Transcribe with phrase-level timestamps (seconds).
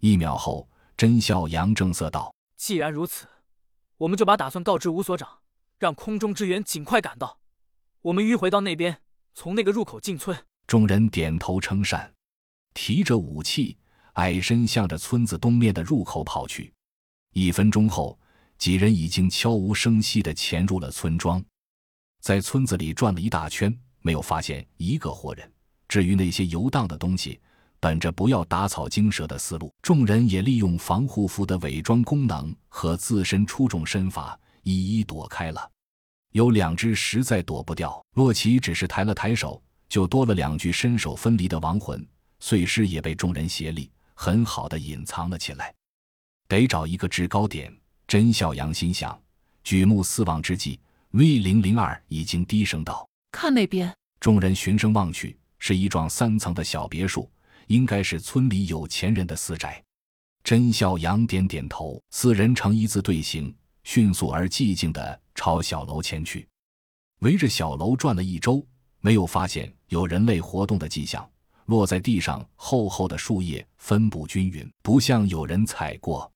[0.00, 3.26] 一秒后，甄笑阳正色道：“既然如此，
[3.98, 5.40] 我们就把打算告知吴所长，
[5.78, 7.38] 让空中支援尽快赶到。
[8.00, 9.02] 我们迂回到那边，
[9.34, 10.36] 从那个入口进村。”
[10.66, 12.14] 众人点头称善，
[12.72, 13.76] 提着武器，
[14.14, 16.72] 矮身向着村子东面的入口跑去。
[17.32, 18.18] 一分钟后，
[18.56, 21.44] 几人已经悄无声息地潜入了村庄，
[22.22, 25.52] 在村子里转了一大圈，没有发现一个活人。
[25.88, 27.40] 至于那些游荡的东西，
[27.80, 35.70] 本着不要打草惊蛇的思路，众人也利用防护服的伪装功能和自身出众身法，一一躲开了。
[36.32, 42.06] 有两只实在躲不掉，洛奇只是抬了抬手，就多了两具身首分离的亡魂，
[42.38, 45.74] 碎尸也被众人协力很好的隐藏了起来。
[46.46, 47.74] 得找一个制高点。
[48.06, 49.18] 甄小阳心想，
[49.62, 50.78] 举目四望之际
[51.12, 55.38] ，V 零零二已经低声道：“看那边。”众人循声望去。
[55.62, 57.30] 是一幢三层的小别墅，
[57.70, 59.80] 应该是村里有钱人的私宅。
[60.42, 63.54] 甄孝阳点点头，四人成一字队形，
[63.84, 66.48] 迅速而寂静地朝小楼前去。
[67.20, 68.66] 围着小楼转了一周，
[69.00, 71.28] 没有发现有人类活动的迹象。
[71.66, 76.28] 落在地上厚厚的树叶分布均匀，不像有人踩过。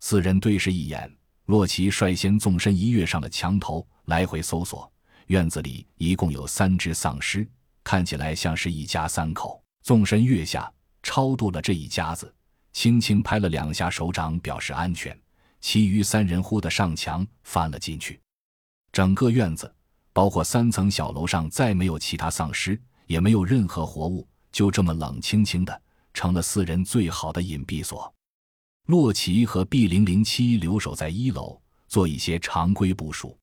[0.00, 1.14] 四人对视一眼，
[1.44, 4.90] 洛奇率先纵身一跃上了墙头，来回搜索。
[5.26, 7.46] 院子里一共有三只丧尸。
[7.84, 12.32] 看起来像是一家三口，纵身跃下，超度了这一家子，
[12.72, 15.18] 轻轻拍了两下手掌，表示安全。
[15.60, 18.20] 其余三人忽地上墙翻了进去。
[18.92, 19.72] 整个院子，
[20.12, 25.82] 包括三层小楼上，再没有其他丧尸，也没有任何活物，就这么冷清清的，
[26.14, 28.12] 成了四人最好的隐蔽所。
[28.86, 33.38] 洛奇和 B 零零七留守在一楼，做一些常规部署。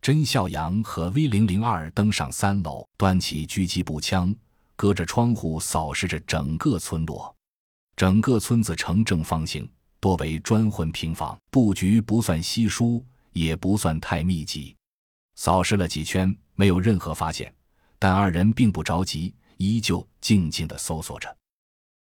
[0.00, 4.34] 甄孝阳和 V 零零二登上三楼，端起狙击步枪，
[4.82, 7.32] 隔着窗户扫视着整个村落。
[7.94, 14.74] 整个村子呈正方形，多为砖混平房，布局不算稀疏，也不算太密集。
[15.36, 17.54] 扫视了几圈，没有任何发现，
[17.96, 21.32] 但二人并不着急，依旧静静地搜索着。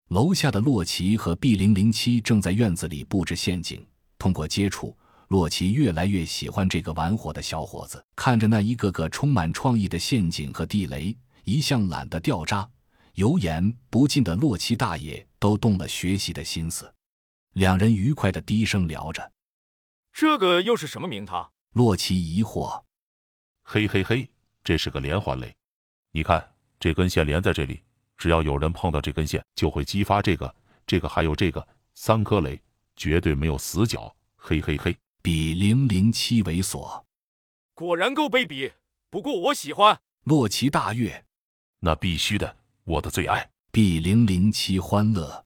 [0.08, 3.86] 楼下的洛奇和 B 零零七正在院子里布置陷阱，
[4.18, 4.98] 通过接触。
[5.28, 12.68] 洛奇越来越喜欢这个玩火的小伙子，看着那一个个充满创意的陷阱和地雷，一向懒得掉渣、
[13.14, 16.94] 油盐不进的洛奇大爷都动了学习的心思。
[17.54, 19.32] 两人愉快的低声聊着
[20.14, 22.84] ：“这个又是什么名堂？”洛奇疑惑
[23.64, 24.30] ：“嘿嘿嘿，
[24.64, 25.56] 这是个连环雷。
[26.12, 27.82] 你看这根线连在这里，
[28.18, 30.56] 只要有人碰到这根线，就会激发这个、
[30.86, 32.62] 这个还有这个三颗雷，
[32.96, 34.16] 绝对没有死角。
[34.36, 37.04] 嘿嘿嘿。”比零零七猥琐，
[37.76, 38.74] 果然够卑鄙。
[39.12, 40.02] 不过我喜欢。
[40.24, 41.26] 洛奇大悦，
[41.82, 43.50] 那必须的，我的最爱。
[43.72, 45.46] B 零零七欢乐。